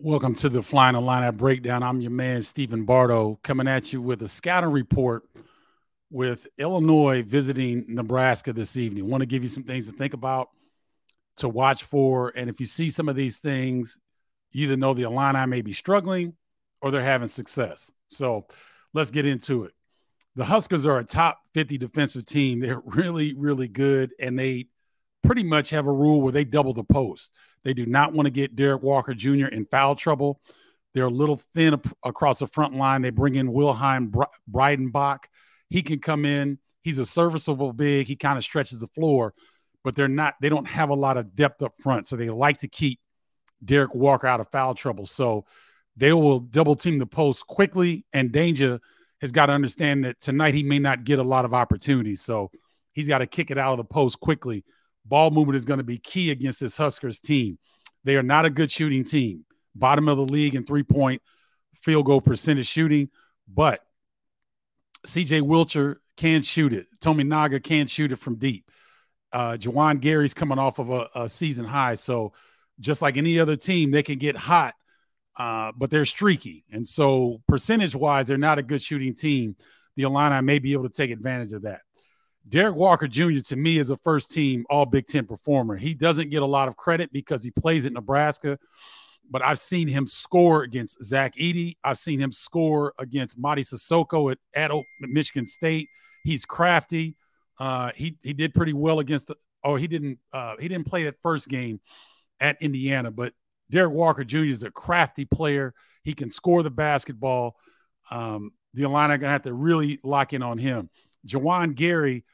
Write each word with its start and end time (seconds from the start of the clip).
Welcome 0.00 0.36
to 0.36 0.48
the 0.48 0.62
Flying 0.62 0.94
Illini 0.94 1.32
Breakdown. 1.32 1.82
I'm 1.82 2.00
your 2.00 2.12
man, 2.12 2.42
Stephen 2.44 2.84
Bardo, 2.84 3.40
coming 3.42 3.66
at 3.66 3.92
you 3.92 4.00
with 4.00 4.22
a 4.22 4.28
scouting 4.28 4.70
report 4.70 5.24
with 6.08 6.46
Illinois 6.56 7.24
visiting 7.24 7.84
Nebraska 7.88 8.52
this 8.52 8.76
evening. 8.76 9.08
Want 9.08 9.22
to 9.22 9.26
give 9.26 9.42
you 9.42 9.48
some 9.48 9.64
things 9.64 9.86
to 9.86 9.92
think 9.92 10.14
about, 10.14 10.50
to 11.38 11.48
watch 11.48 11.82
for. 11.82 12.32
And 12.36 12.48
if 12.48 12.60
you 12.60 12.66
see 12.66 12.90
some 12.90 13.08
of 13.08 13.16
these 13.16 13.40
things, 13.40 13.98
you 14.52 14.66
either 14.68 14.76
know 14.76 14.94
the 14.94 15.02
Illini 15.02 15.44
may 15.48 15.62
be 15.62 15.72
struggling 15.72 16.34
or 16.80 16.92
they're 16.92 17.02
having 17.02 17.26
success. 17.26 17.90
So 18.06 18.46
let's 18.94 19.10
get 19.10 19.26
into 19.26 19.64
it. 19.64 19.72
The 20.36 20.44
Huskers 20.44 20.86
are 20.86 20.98
a 20.98 21.04
top 21.04 21.40
50 21.54 21.76
defensive 21.76 22.24
team. 22.24 22.60
They're 22.60 22.82
really, 22.84 23.34
really 23.34 23.66
good, 23.66 24.12
and 24.20 24.38
they 24.38 24.68
pretty 25.22 25.42
much 25.42 25.70
have 25.70 25.86
a 25.86 25.92
rule 25.92 26.20
where 26.22 26.32
they 26.32 26.44
double 26.44 26.72
the 26.72 26.84
post. 26.84 27.32
They 27.64 27.74
do 27.74 27.86
not 27.86 28.12
want 28.12 28.26
to 28.26 28.30
get 28.30 28.56
Derrick 28.56 28.82
Walker 28.82 29.14
Jr. 29.14 29.46
in 29.46 29.66
foul 29.66 29.94
trouble. 29.94 30.40
They're 30.94 31.06
a 31.06 31.10
little 31.10 31.40
thin 31.54 31.80
across 32.02 32.38
the 32.38 32.46
front 32.46 32.74
line. 32.74 33.02
They 33.02 33.10
bring 33.10 33.34
in 33.34 33.52
Wilhelm 33.52 34.12
Breidenbach. 34.50 35.24
He 35.68 35.82
can 35.82 35.98
come 35.98 36.24
in. 36.24 36.58
He's 36.82 36.98
a 36.98 37.04
serviceable 37.04 37.72
big. 37.72 38.06
He 38.06 38.16
kind 38.16 38.38
of 38.38 38.44
stretches 38.44 38.78
the 38.78 38.86
floor, 38.88 39.34
but 39.84 39.94
they're 39.94 40.08
not, 40.08 40.34
they 40.40 40.48
don't 40.48 40.66
have 40.66 40.88
a 40.88 40.94
lot 40.94 41.16
of 41.16 41.36
depth 41.36 41.62
up 41.62 41.74
front. 41.78 42.06
So 42.06 42.16
they 42.16 42.30
like 42.30 42.58
to 42.58 42.68
keep 42.68 43.00
Derrick 43.64 43.94
Walker 43.94 44.26
out 44.26 44.40
of 44.40 44.50
foul 44.50 44.74
trouble. 44.74 45.06
So 45.06 45.44
they 45.96 46.12
will 46.12 46.40
double 46.40 46.76
team 46.76 46.98
the 46.98 47.06
post 47.06 47.46
quickly. 47.46 48.06
And 48.12 48.32
Dainja 48.32 48.80
has 49.20 49.32
got 49.32 49.46
to 49.46 49.52
understand 49.52 50.04
that 50.04 50.20
tonight 50.20 50.54
he 50.54 50.62
may 50.62 50.78
not 50.78 51.04
get 51.04 51.18
a 51.18 51.24
lot 51.24 51.44
of 51.44 51.52
opportunities. 51.52 52.22
So 52.22 52.50
he's 52.92 53.08
got 53.08 53.18
to 53.18 53.26
kick 53.26 53.50
it 53.50 53.58
out 53.58 53.72
of 53.72 53.78
the 53.78 53.84
post 53.84 54.20
quickly 54.20 54.64
ball 55.08 55.30
movement 55.30 55.56
is 55.56 55.64
going 55.64 55.78
to 55.78 55.84
be 55.84 55.98
key 55.98 56.30
against 56.30 56.60
this 56.60 56.76
Huskers 56.76 57.20
team. 57.20 57.58
They 58.04 58.16
are 58.16 58.22
not 58.22 58.44
a 58.44 58.50
good 58.50 58.70
shooting 58.70 59.04
team, 59.04 59.44
bottom 59.74 60.08
of 60.08 60.16
the 60.16 60.24
league 60.24 60.54
in 60.54 60.64
three 60.64 60.82
point 60.82 61.22
field 61.82 62.06
goal 62.06 62.20
percentage 62.20 62.66
shooting, 62.66 63.08
but 63.46 63.80
CJ 65.06 65.42
Wilcher 65.42 65.96
can 66.16 66.42
shoot 66.42 66.72
it. 66.72 66.86
Tominaga 67.00 67.62
can 67.62 67.86
shoot 67.86 68.12
it 68.12 68.16
from 68.16 68.36
deep. 68.36 68.70
Uh, 69.32 69.52
Juwan 69.52 70.00
Gary's 70.00 70.34
coming 70.34 70.58
off 70.58 70.78
of 70.78 70.90
a, 70.90 71.08
a, 71.14 71.28
season 71.28 71.64
high. 71.64 71.94
So 71.94 72.32
just 72.80 73.02
like 73.02 73.16
any 73.16 73.38
other 73.38 73.56
team, 73.56 73.90
they 73.90 74.02
can 74.02 74.18
get 74.18 74.36
hot, 74.36 74.74
uh, 75.36 75.72
but 75.76 75.90
they're 75.90 76.06
streaky. 76.06 76.64
And 76.72 76.86
so 76.86 77.42
percentage 77.46 77.94
wise, 77.94 78.26
they're 78.26 78.38
not 78.38 78.58
a 78.58 78.62
good 78.62 78.82
shooting 78.82 79.14
team. 79.14 79.56
The 79.96 80.04
Illini 80.04 80.40
may 80.42 80.58
be 80.58 80.72
able 80.72 80.84
to 80.84 80.94
take 80.94 81.10
advantage 81.10 81.52
of 81.52 81.62
that. 81.62 81.82
Derrick 82.48 82.76
Walker 82.76 83.06
Jr. 83.06 83.40
to 83.46 83.56
me 83.56 83.78
is 83.78 83.90
a 83.90 83.96
first 83.98 84.30
team 84.30 84.64
All 84.70 84.86
Big 84.86 85.06
Ten 85.06 85.26
performer. 85.26 85.76
He 85.76 85.94
doesn't 85.94 86.30
get 86.30 86.42
a 86.42 86.46
lot 86.46 86.68
of 86.68 86.76
credit 86.76 87.12
because 87.12 87.44
he 87.44 87.50
plays 87.50 87.84
at 87.84 87.92
Nebraska, 87.92 88.58
but 89.30 89.42
I've 89.42 89.58
seen 89.58 89.88
him 89.88 90.06
score 90.06 90.62
against 90.62 91.02
Zach 91.04 91.34
Edey. 91.36 91.76
I've 91.84 91.98
seen 91.98 92.20
him 92.20 92.32
score 92.32 92.94
against 92.98 93.40
Mady 93.40 93.60
Sissoko 93.60 94.32
at, 94.32 94.38
at 94.54 94.70
Michigan 95.00 95.46
State. 95.46 95.88
He's 96.24 96.44
crafty. 96.44 97.16
Uh, 97.58 97.90
he 97.94 98.16
he 98.22 98.32
did 98.32 98.54
pretty 98.54 98.72
well 98.72 99.00
against 99.00 99.26
the. 99.26 99.36
Oh, 99.62 99.76
he 99.76 99.86
didn't. 99.86 100.18
Uh, 100.32 100.54
he 100.58 100.68
didn't 100.68 100.86
play 100.86 101.04
that 101.04 101.16
first 101.22 101.48
game 101.48 101.80
at 102.40 102.56
Indiana, 102.62 103.10
but 103.10 103.34
Derrick 103.70 103.92
Walker 103.92 104.24
Jr. 104.24 104.38
is 104.38 104.62
a 104.62 104.70
crafty 104.70 105.24
player. 105.24 105.74
He 106.02 106.14
can 106.14 106.30
score 106.30 106.62
the 106.62 106.70
basketball. 106.70 107.56
Um, 108.10 108.52
the 108.72 108.84
Illini 108.84 109.14
are 109.14 109.18
going 109.18 109.28
to 109.28 109.32
have 109.32 109.42
to 109.42 109.52
really 109.52 109.98
lock 110.02 110.32
in 110.32 110.42
on 110.42 110.56
him. 110.56 110.88
Juwan 111.26 111.74
Gary 111.74 112.24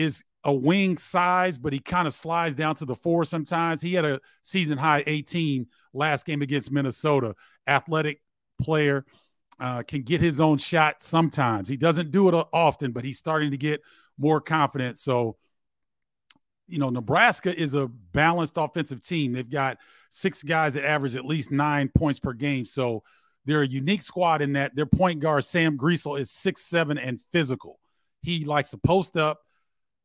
is 0.00 0.24
a 0.44 0.54
wing 0.54 0.96
size, 0.96 1.58
but 1.58 1.74
he 1.74 1.78
kind 1.78 2.08
of 2.08 2.14
slides 2.14 2.54
down 2.54 2.74
to 2.74 2.86
the 2.86 2.94
four 2.94 3.26
sometimes. 3.26 3.82
He 3.82 3.92
had 3.92 4.06
a 4.06 4.18
season 4.40 4.78
high 4.78 5.04
18 5.06 5.66
last 5.92 6.24
game 6.24 6.40
against 6.40 6.72
Minnesota. 6.72 7.34
Athletic 7.66 8.22
player 8.58 9.04
uh, 9.58 9.82
can 9.82 10.00
get 10.00 10.22
his 10.22 10.40
own 10.40 10.56
shot 10.56 11.02
sometimes. 11.02 11.68
He 11.68 11.76
doesn't 11.76 12.10
do 12.10 12.28
it 12.30 12.46
often, 12.50 12.92
but 12.92 13.04
he's 13.04 13.18
starting 13.18 13.50
to 13.50 13.58
get 13.58 13.82
more 14.16 14.40
confident. 14.40 14.96
So, 14.96 15.36
you 16.66 16.78
know, 16.78 16.88
Nebraska 16.88 17.54
is 17.54 17.74
a 17.74 17.86
balanced 17.86 18.54
offensive 18.56 19.02
team. 19.02 19.34
They've 19.34 19.48
got 19.48 19.76
six 20.08 20.42
guys 20.42 20.74
that 20.74 20.86
average 20.86 21.14
at 21.14 21.26
least 21.26 21.52
nine 21.52 21.90
points 21.94 22.18
per 22.18 22.32
game. 22.32 22.64
So 22.64 23.02
they're 23.44 23.62
a 23.62 23.68
unique 23.68 24.02
squad 24.02 24.40
in 24.40 24.54
that 24.54 24.74
their 24.74 24.86
point 24.86 25.20
guard, 25.20 25.44
Sam 25.44 25.76
Griesel, 25.76 26.18
is 26.18 26.30
six 26.30 26.62
seven 26.62 26.96
and 26.96 27.20
physical. 27.30 27.78
He 28.22 28.46
likes 28.46 28.70
to 28.70 28.78
post 28.78 29.18
up 29.18 29.40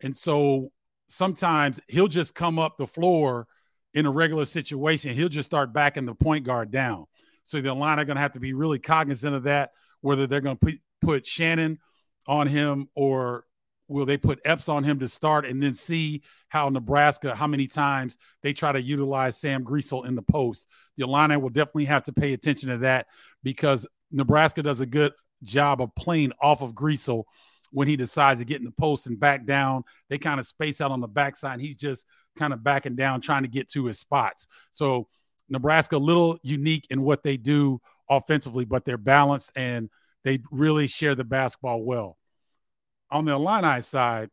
and 0.02 0.16
so 0.16 0.72
sometimes 1.08 1.80
he'll 1.88 2.08
just 2.08 2.36
come 2.36 2.60
up 2.60 2.78
the 2.78 2.88
floor 2.88 3.48
in 3.94 4.06
a 4.06 4.12
regular 4.12 4.46
situation. 4.46 5.16
He'll 5.16 5.30
just 5.30 5.46
start 5.46 5.74
backing 5.74 6.06
the 6.06 6.16
point 6.16 6.46
guard 6.46 6.72
down. 6.72 7.06
So 7.44 7.62
the 7.62 7.74
line 7.74 8.00
are 8.00 8.06
going 8.06 8.16
to 8.16 8.22
have 8.22 8.34
to 8.34 8.40
be 8.40 8.54
really 8.54 8.80
cognizant 8.80 9.36
of 9.36 9.44
that, 9.44 9.72
whether 10.02 10.28
they're 10.28 10.42
going 10.42 10.58
to 10.58 10.78
put, 11.02 11.26
Shannon 11.26 11.80
on 12.28 12.48
him 12.48 12.90
or 12.96 13.46
will 13.88 14.06
they 14.06 14.18
put 14.18 14.40
Epps 14.44 14.68
on 14.68 14.84
him 14.84 14.98
to 15.00 15.08
start 15.08 15.46
and 15.46 15.62
then 15.62 15.76
see 15.76 16.24
how 16.50 16.70
Nebraska, 16.70 17.36
how 17.36 17.46
many 17.46 17.68
times 17.68 18.18
they 18.42 18.52
try 18.52 18.72
to 18.72 18.82
utilize 18.82 19.38
Sam 19.38 19.64
Griesel 19.64 20.08
in 20.08 20.16
the 20.16 20.24
post. 20.24 20.68
The 20.98 21.04
Illini 21.04 21.38
will 21.38 21.50
definitely 21.50 21.86
have 21.86 22.04
to 22.04 22.14
pay 22.14 22.34
attention 22.34 22.70
to 22.70 22.80
that 22.80 23.06
because 23.44 23.86
Nebraska 24.12 24.64
does 24.64 24.80
a 24.80 24.88
good 24.88 25.14
job 25.44 25.82
of 25.82 25.94
playing 25.96 26.32
off 26.42 26.64
of 26.64 26.74
Griesel 26.74 27.26
when 27.72 27.88
he 27.88 27.96
decides 27.96 28.40
to 28.40 28.46
get 28.46 28.60
in 28.60 28.66
the 28.66 28.72
post 28.72 29.08
and 29.08 29.20
back 29.20 29.46
down. 29.46 29.84
They 30.10 30.18
kind 30.18 30.40
of 30.40 30.48
space 30.48 30.82
out 30.82 30.92
on 30.92 31.02
the 31.02 31.08
backside. 31.08 31.60
He's 31.60 31.76
just 31.76 32.06
kind 32.38 32.54
of 32.54 32.64
backing 32.64 32.96
down, 32.96 33.22
trying 33.22 33.44
to 33.44 33.50
get 33.50 33.70
to 33.70 33.86
his 33.86 34.00
spots. 34.00 34.48
So 34.72 35.08
Nebraska 35.50 35.96
a 35.96 35.98
little 35.98 36.38
unique 36.44 36.88
in 36.90 37.02
what 37.02 37.24
they 37.24 37.38
do 37.38 37.82
offensively, 38.10 38.66
but 38.66 38.86
they're 38.86 38.98
balanced 38.98 39.52
and 39.56 39.90
they 40.24 40.40
really 40.52 40.88
share 40.88 41.16
the 41.16 41.24
basketball 41.24 41.84
well. 41.84 42.18
On 43.12 43.26
the 43.26 43.34
Illini 43.34 43.82
side, 43.82 44.30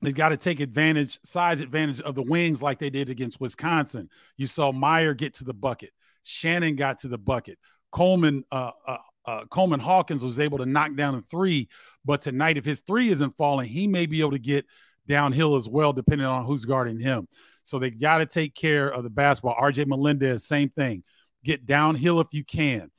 they've 0.00 0.14
got 0.14 0.30
to 0.30 0.36
take 0.36 0.60
advantage, 0.60 1.18
size 1.24 1.60
advantage 1.60 2.00
of 2.00 2.14
the 2.14 2.22
wings 2.22 2.62
like 2.62 2.78
they 2.78 2.90
did 2.90 3.10
against 3.10 3.40
Wisconsin. 3.40 4.08
You 4.36 4.46
saw 4.46 4.72
Mayer 4.72 5.14
get 5.14 5.34
to 5.34 5.44
the 5.44 5.54
bucket. 5.54 5.90
Shannon 6.22 6.76
got 6.76 6.98
to 6.98 7.08
the 7.08 7.18
bucket. 7.18 7.58
Coleman, 7.90 8.44
uh, 8.50 8.70
uh, 8.86 8.98
uh, 9.26 9.44
Coleman 9.46 9.80
Hawkins 9.80 10.24
was 10.24 10.38
able 10.38 10.58
to 10.58 10.66
knock 10.66 10.94
down 10.94 11.14
a 11.14 11.22
three 11.22 11.68
but 12.04 12.20
tonight, 12.20 12.56
if 12.56 12.64
his 12.64 12.80
three 12.80 13.08
isn't 13.10 13.36
falling, 13.36 13.68
he 13.68 13.86
may 13.86 14.06
be 14.06 14.20
able 14.20 14.32
to 14.32 14.38
get 14.38 14.66
downhill 15.06 15.56
as 15.56 15.68
well, 15.68 15.92
depending 15.92 16.26
on 16.26 16.44
who's 16.44 16.64
guarding 16.64 16.98
him. 16.98 17.28
So 17.64 17.78
they 17.78 17.90
got 17.90 18.18
to 18.18 18.26
take 18.26 18.54
care 18.54 18.88
of 18.88 19.04
the 19.04 19.10
basketball. 19.10 19.56
RJ 19.56 19.86
Melendez, 19.86 20.44
same 20.44 20.68
thing. 20.70 21.04
Get 21.44 21.66
downhill 21.66 22.20
if 22.20 22.28
you 22.32 22.44
can. 22.44 22.90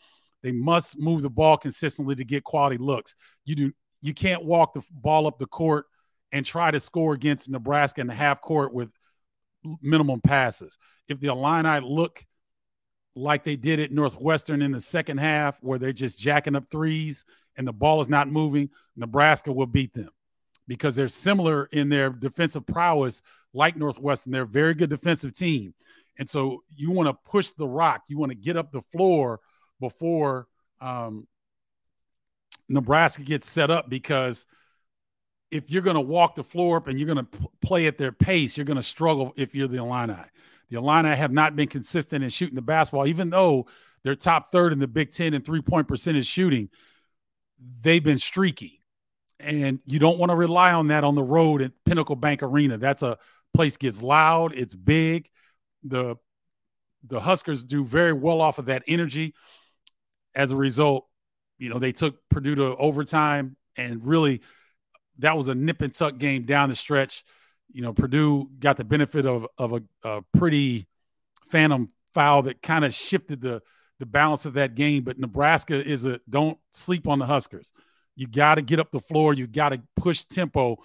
They 0.41 0.51
must 0.51 0.99
move 0.99 1.21
the 1.21 1.29
ball 1.29 1.57
consistently 1.57 2.15
to 2.15 2.25
get 2.25 2.43
quality 2.43 2.77
looks. 2.77 3.15
You 3.45 3.55
do 3.55 3.71
you 4.01 4.13
can't 4.13 4.43
walk 4.43 4.73
the 4.73 4.83
ball 4.91 5.27
up 5.27 5.39
the 5.39 5.45
court 5.45 5.85
and 6.33 6.45
try 6.45 6.71
to 6.71 6.79
score 6.79 7.13
against 7.13 7.49
Nebraska 7.49 8.01
in 8.01 8.07
the 8.07 8.13
half 8.13 8.41
court 8.41 8.73
with 8.73 8.91
minimum 9.81 10.19
passes. 10.19 10.77
If 11.07 11.21
the 11.21 11.27
Illini 11.27 11.79
look 11.79 12.25
like 13.15 13.45
they 13.45 13.55
did 13.55 13.79
at 13.79 13.91
Northwestern 13.91 14.61
in 14.61 14.71
the 14.71 14.81
second 14.81 15.19
half, 15.19 15.57
where 15.61 15.79
they're 15.79 15.93
just 15.93 16.19
jacking 16.19 16.55
up 16.55 16.65
threes 16.69 17.23
and 17.57 17.67
the 17.67 17.73
ball 17.73 18.01
is 18.01 18.09
not 18.09 18.29
moving, 18.29 18.69
Nebraska 18.95 19.51
will 19.51 19.67
beat 19.67 19.93
them 19.93 20.09
because 20.67 20.95
they're 20.95 21.07
similar 21.07 21.65
in 21.71 21.89
their 21.89 22.09
defensive 22.09 22.65
prowess, 22.65 23.21
like 23.53 23.75
Northwestern. 23.75 24.31
They're 24.31 24.43
a 24.43 24.47
very 24.47 24.73
good 24.73 24.89
defensive 24.89 25.33
team. 25.33 25.73
And 26.17 26.29
so 26.29 26.63
you 26.69 26.91
want 26.91 27.07
to 27.09 27.29
push 27.29 27.51
the 27.51 27.67
rock, 27.67 28.03
you 28.07 28.17
want 28.17 28.31
to 28.31 28.37
get 28.37 28.57
up 28.57 28.71
the 28.71 28.81
floor 28.81 29.39
before 29.79 30.47
um, 30.79 31.27
Nebraska 32.69 33.23
gets 33.23 33.49
set 33.49 33.71
up 33.71 33.89
because 33.89 34.45
if 35.51 35.69
you're 35.69 35.81
going 35.81 35.95
to 35.95 36.01
walk 36.01 36.35
the 36.35 36.43
floor 36.43 36.77
up 36.77 36.87
and 36.87 36.99
you're 36.99 37.13
going 37.13 37.25
to 37.25 37.37
p- 37.37 37.47
play 37.61 37.87
at 37.87 37.97
their 37.97 38.11
pace, 38.11 38.57
you're 38.57 38.65
going 38.65 38.77
to 38.77 38.83
struggle 38.83 39.33
if 39.37 39.53
you're 39.53 39.67
the 39.67 39.77
Illini. 39.77 40.15
The 40.69 40.77
Illini 40.77 41.15
have 41.15 41.31
not 41.31 41.55
been 41.55 41.67
consistent 41.67 42.23
in 42.23 42.29
shooting 42.29 42.55
the 42.55 42.61
basketball, 42.61 43.05
even 43.05 43.29
though 43.29 43.67
they're 44.03 44.15
top 44.15 44.51
third 44.51 44.73
in 44.73 44.79
the 44.79 44.87
Big 44.87 45.11
Ten 45.11 45.33
in 45.33 45.41
three 45.41 45.61
point 45.61 45.87
percentage 45.87 46.25
shooting 46.25 46.69
they've 47.81 48.03
been 48.03 48.19
streaky. 48.19 48.81
And 49.39 49.79
you 49.85 49.99
don't 49.99 50.19
want 50.19 50.29
to 50.29 50.35
rely 50.35 50.73
on 50.73 50.87
that 50.87 51.03
on 51.03 51.15
the 51.15 51.23
road 51.23 51.61
at 51.61 51.71
Pinnacle 51.85 52.15
Bank 52.15 52.41
Arena. 52.43 52.77
That's 52.77 53.01
a 53.01 53.17
place 53.53 53.77
gets 53.77 54.01
loud, 54.01 54.53
it's 54.55 54.75
big. 54.75 55.29
The 55.83 56.15
the 57.05 57.19
Huskers 57.19 57.65
do 57.65 57.83
very 57.83 58.13
well 58.13 58.39
off 58.39 58.57
of 58.57 58.67
that 58.67 58.83
energy. 58.87 59.33
As 60.33 60.51
a 60.51 60.55
result, 60.55 61.07
you 61.57 61.69
know, 61.69 61.77
they 61.77 61.91
took 61.91 62.17
Purdue 62.29 62.55
to 62.55 62.75
overtime 62.77 63.57
and 63.75 64.05
really 64.05 64.41
that 65.19 65.37
was 65.37 65.47
a 65.47 65.55
nip 65.55 65.81
and 65.81 65.93
tuck 65.93 66.17
game 66.17 66.45
down 66.45 66.69
the 66.69 66.75
stretch. 66.75 67.23
You 67.71 67.81
know, 67.81 67.93
Purdue 67.93 68.49
got 68.59 68.77
the 68.77 68.83
benefit 68.83 69.25
of 69.25 69.47
of 69.57 69.73
a, 69.73 69.83
a 70.03 70.21
pretty 70.33 70.87
phantom 71.49 71.89
foul 72.13 72.43
that 72.43 72.61
kind 72.61 72.85
of 72.85 72.93
shifted 72.93 73.41
the 73.41 73.61
the 73.99 74.05
balance 74.05 74.45
of 74.45 74.53
that 74.53 74.75
game. 74.75 75.03
But 75.03 75.19
Nebraska 75.19 75.83
is 75.83 76.05
a 76.05 76.19
don't 76.29 76.57
sleep 76.71 77.07
on 77.07 77.19
the 77.19 77.25
Huskers. 77.25 77.71
You 78.15 78.27
got 78.27 78.55
to 78.55 78.61
get 78.61 78.79
up 78.79 78.91
the 78.91 78.99
floor. 78.99 79.33
You 79.33 79.47
got 79.47 79.69
to 79.69 79.81
push 79.95 80.23
tempo. 80.23 80.77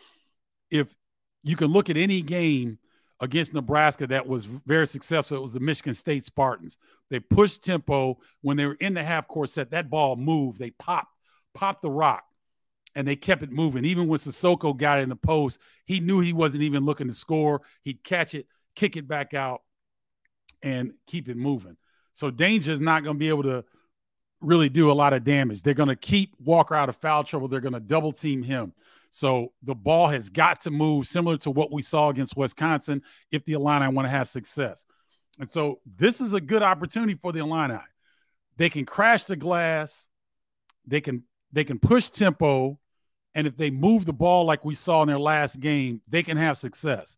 If 0.70 0.94
you 1.42 1.56
can 1.56 1.68
look 1.68 1.90
at 1.90 1.96
any 1.96 2.22
game 2.22 2.78
against 3.20 3.54
Nebraska 3.54 4.06
that 4.06 4.26
was 4.26 4.44
very 4.44 4.86
successful. 4.86 5.36
It 5.36 5.42
was 5.42 5.52
the 5.52 5.60
Michigan 5.60 5.94
State 5.94 6.24
Spartans. 6.24 6.78
They 7.10 7.20
pushed 7.20 7.64
tempo 7.64 8.18
when 8.42 8.56
they 8.56 8.66
were 8.66 8.76
in 8.80 8.94
the 8.94 9.02
half 9.02 9.26
court 9.26 9.50
set. 9.50 9.70
That 9.70 9.90
ball 9.90 10.16
moved. 10.16 10.58
They 10.58 10.70
popped, 10.70 11.14
popped 11.54 11.82
the 11.82 11.90
rock, 11.90 12.24
and 12.94 13.06
they 13.06 13.16
kept 13.16 13.42
it 13.42 13.50
moving. 13.50 13.84
Even 13.84 14.06
when 14.08 14.18
Sissoko 14.18 14.76
got 14.76 15.00
in 15.00 15.08
the 15.08 15.16
post, 15.16 15.58
he 15.86 16.00
knew 16.00 16.20
he 16.20 16.32
wasn't 16.32 16.62
even 16.62 16.84
looking 16.84 17.08
to 17.08 17.14
score. 17.14 17.62
He'd 17.82 18.04
catch 18.04 18.34
it, 18.34 18.46
kick 18.76 18.96
it 18.96 19.08
back 19.08 19.34
out, 19.34 19.62
and 20.62 20.92
keep 21.06 21.28
it 21.28 21.36
moving. 21.36 21.76
So 22.18 22.32
Dainja 22.32 22.66
is 22.66 22.80
not 22.80 23.04
going 23.04 23.14
to 23.14 23.18
be 23.18 23.28
able 23.28 23.44
to 23.44 23.64
really 24.40 24.68
do 24.68 24.90
a 24.90 24.92
lot 24.92 25.12
of 25.12 25.22
damage. 25.22 25.62
They're 25.62 25.72
going 25.72 25.88
to 25.88 25.94
keep 25.94 26.34
Walker 26.44 26.74
out 26.74 26.88
of 26.88 26.96
foul 26.96 27.22
trouble. 27.22 27.46
They're 27.46 27.60
going 27.60 27.74
to 27.74 27.80
double 27.80 28.10
team 28.10 28.42
him. 28.42 28.72
So 29.12 29.52
the 29.62 29.76
ball 29.76 30.08
has 30.08 30.28
got 30.28 30.62
to 30.62 30.72
move 30.72 31.06
similar 31.06 31.36
to 31.38 31.52
what 31.52 31.70
we 31.70 31.80
saw 31.80 32.08
against 32.08 32.36
Wisconsin 32.36 33.02
if 33.30 33.44
the 33.44 33.52
Illini 33.52 33.86
want 33.86 34.06
to 34.06 34.10
have 34.10 34.28
success. 34.28 34.84
And 35.38 35.48
so 35.48 35.78
this 35.86 36.20
is 36.20 36.32
a 36.32 36.40
good 36.40 36.60
opportunity 36.60 37.14
for 37.14 37.30
the 37.30 37.38
Illini. 37.38 37.78
They 38.56 38.68
can 38.68 38.84
crash 38.84 39.22
the 39.22 39.36
glass, 39.36 40.08
they 40.88 41.00
can 41.00 41.22
they 41.52 41.62
can 41.62 41.78
push 41.78 42.10
tempo, 42.10 42.80
and 43.36 43.46
if 43.46 43.56
they 43.56 43.70
move 43.70 44.06
the 44.06 44.12
ball 44.12 44.44
like 44.44 44.64
we 44.64 44.74
saw 44.74 45.02
in 45.02 45.08
their 45.08 45.20
last 45.20 45.60
game, 45.60 46.02
they 46.08 46.24
can 46.24 46.36
have 46.36 46.58
success. 46.58 47.16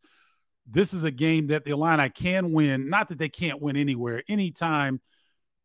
This 0.71 0.95
is 0.95 1.05
a 1.05 1.11
game 1.11 1.49
that 1.49 1.65
the 1.65 1.73
Illini 1.73 2.09
can 2.11 2.53
win. 2.53 2.89
Not 2.89 3.09
that 3.09 3.19
they 3.19 3.29
can't 3.29 3.61
win 3.61 3.77
anywhere. 3.77 4.23
Anytime 4.29 5.01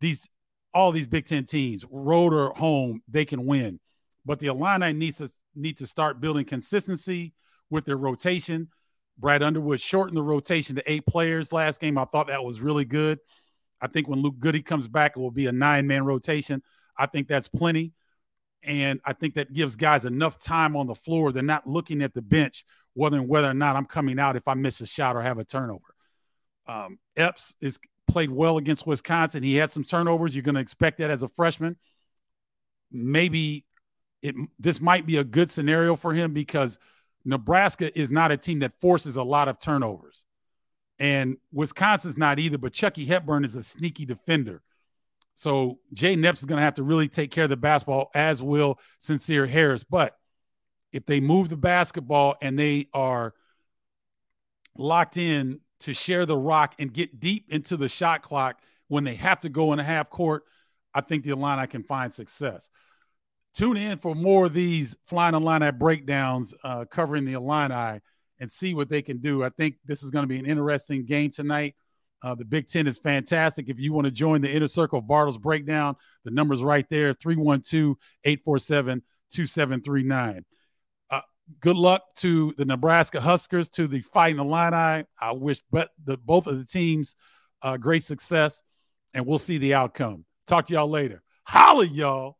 these 0.01 0.27
all 0.73 0.91
these 0.91 1.07
Big 1.07 1.25
Ten 1.25 1.45
teams, 1.45 1.85
road 1.89 2.33
or 2.33 2.51
home, 2.53 3.01
they 3.07 3.23
can 3.23 3.45
win. 3.45 3.79
But 4.25 4.39
the 4.39 4.47
Illini 4.47 4.93
needs 4.93 5.17
to 5.17 5.29
need 5.55 5.77
to 5.77 5.87
start 5.87 6.19
building 6.19 6.45
consistency 6.45 7.33
with 7.69 7.85
their 7.85 7.97
rotation. 7.97 8.69
Brad 9.17 9.41
Underwood 9.41 9.79
shortened 9.79 10.17
the 10.17 10.23
rotation 10.23 10.75
to 10.75 10.91
eight 10.91 11.05
players 11.05 11.53
last 11.53 11.79
game. 11.79 11.97
I 11.97 12.05
thought 12.05 12.27
that 12.27 12.43
was 12.43 12.59
really 12.59 12.83
good. 12.83 13.19
I 13.79 13.87
think 13.87 14.07
when 14.07 14.21
Luke 14.21 14.39
Goode 14.39 14.65
comes 14.65 14.87
back, 14.87 15.13
it 15.15 15.19
will 15.19 15.31
be 15.31 15.47
a 15.47 15.51
nine 15.51 15.87
man 15.87 16.03
rotation. 16.03 16.61
I 16.97 17.05
think 17.05 17.27
that's 17.27 17.47
plenty. 17.47 17.93
And 18.63 18.99
I 19.05 19.13
think 19.13 19.35
that 19.35 19.53
gives 19.53 19.75
guys 19.75 20.05
enough 20.05 20.39
time 20.39 20.75
on 20.75 20.87
the 20.87 20.95
floor. 20.95 21.31
They're 21.31 21.43
not 21.43 21.67
looking 21.67 22.01
at 22.01 22.13
the 22.13 22.21
bench, 22.21 22.65
whether 22.95 23.21
whether 23.21 23.49
or 23.49 23.53
not 23.53 23.75
I'm 23.75 23.85
coming 23.85 24.19
out 24.19 24.35
if 24.35 24.47
I 24.47 24.55
miss 24.55 24.81
a 24.81 24.87
shot 24.87 25.15
or 25.15 25.21
have 25.21 25.37
a 25.37 25.45
turnover. 25.45 25.93
Um, 26.67 26.97
Epps 27.15 27.53
is 27.61 27.77
played 28.07 28.31
well 28.31 28.57
against 28.57 28.87
Wisconsin. 28.87 29.43
He 29.43 29.55
had 29.55 29.69
some 29.69 29.83
turnovers. 29.83 30.35
You're 30.35 30.43
going 30.43 30.55
to 30.55 30.61
expect 30.61 30.97
that 30.97 31.11
as 31.11 31.21
a 31.21 31.29
freshman. 31.29 31.77
Maybe 32.91 33.65
it 34.21 34.35
this 34.57 34.81
might 34.81 35.05
be 35.05 35.17
a 35.17 35.23
good 35.23 35.51
scenario 35.51 35.95
for 35.95 36.13
him 36.13 36.33
because 36.33 36.79
Nebraska 37.25 37.97
is 37.97 38.09
not 38.09 38.31
a 38.31 38.37
team 38.37 38.59
that 38.59 38.79
forces 38.79 39.17
a 39.17 39.23
lot 39.23 39.47
of 39.47 39.59
turnovers. 39.59 40.25
And 40.97 41.37
Wisconsin's 41.51 42.17
not 42.17 42.39
either, 42.39 42.57
but 42.57 42.71
Chucky 42.71 43.05
Hepburn 43.05 43.43
is 43.43 43.55
a 43.55 43.63
sneaky 43.63 44.05
defender. 44.05 44.61
So 45.33 45.79
Jay 45.91 46.15
Epps 46.15 46.39
is 46.39 46.45
going 46.45 46.59
to 46.59 46.63
have 46.63 46.75
to 46.75 46.83
really 46.83 47.09
take 47.09 47.31
care 47.31 47.43
of 47.43 47.49
the 47.49 47.57
basketball, 47.57 48.09
as 48.15 48.41
will 48.41 48.79
Sencire 49.01 49.49
Harris. 49.49 49.83
But 49.83 50.15
if 50.95 51.05
they 51.05 51.19
move 51.19 51.49
the 51.49 51.57
basketball 51.57 52.35
and 52.41 52.57
they 52.57 52.87
are 52.93 53.33
locked 54.77 55.17
in 55.17 55.59
to 55.81 55.93
share 55.93 56.25
the 56.25 56.37
rock 56.37 56.75
and 56.79 56.93
get 56.93 57.19
deep 57.19 57.45
into 57.49 57.77
the 57.77 57.89
shot 57.89 58.21
clock 58.21 58.59
when 58.87 59.03
they 59.03 59.15
have 59.15 59.39
to 59.41 59.49
go 59.49 59.73
in 59.73 59.79
a 59.79 59.83
half 59.83 60.09
court, 60.09 60.43
I 60.93 61.01
think 61.01 61.23
the 61.23 61.31
Illini 61.31 61.67
can 61.67 61.83
find 61.83 62.13
success 62.13 62.69
tune 63.55 63.77
in 63.77 63.97
for 63.97 64.13
more 64.13 64.45
of 64.45 64.53
these 64.53 64.97
flying 65.07 65.33
Illini 65.33 65.71
breakdowns 65.71 66.53
uh, 66.63 66.85
covering 66.85 67.25
the 67.25 67.33
Illini 67.33 68.01
and 68.39 68.51
see 68.51 68.73
what 68.73 68.89
they 68.89 69.01
can 69.01 69.19
do. 69.19 69.43
I 69.43 69.49
think 69.49 69.77
this 69.85 70.03
is 70.03 70.11
going 70.11 70.23
to 70.23 70.27
be 70.27 70.37
an 70.37 70.45
interesting 70.45 71.05
game 71.05 71.31
tonight. 71.31 71.75
Uh, 72.21 72.35
the 72.35 72.45
Big 72.45 72.67
Ten 72.67 72.85
is 72.85 72.97
fantastic. 72.97 73.69
If 73.69 73.79
you 73.79 73.93
want 73.93 74.05
to 74.05 74.11
join 74.11 74.41
the 74.41 74.51
inner 74.51 74.67
circle 74.67 74.99
of 74.99 75.05
Bardo's 75.05 75.37
breakdown, 75.37 75.95
the 76.23 76.31
number's 76.31 76.63
right 76.63 76.85
there 76.89 77.13
312 77.13 77.95
847 78.23 79.01
2739. 79.31 80.45
Good 81.59 81.77
luck 81.77 82.03
to 82.17 82.53
the 82.57 82.65
Nebraska 82.65 83.21
Huskers, 83.21 83.69
to 83.69 83.87
the 83.87 84.01
Fighting 84.01 84.39
Illini. 84.39 85.05
I 85.19 85.31
wish 85.33 85.59
but 85.71 85.89
the, 86.03 86.17
both 86.17 86.47
of 86.47 86.57
the 86.57 86.65
teams 86.65 87.15
uh, 87.61 87.77
great 87.77 88.03
success, 88.03 88.61
and 89.13 89.25
we'll 89.25 89.39
see 89.39 89.57
the 89.57 89.73
outcome. 89.73 90.25
Talk 90.47 90.67
to 90.67 90.73
y'all 90.73 90.89
later. 90.89 91.23
Holla, 91.43 91.85
y'all. 91.85 92.37